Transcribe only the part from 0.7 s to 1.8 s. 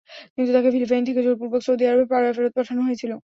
Philippine থেকে জোরপূর্বক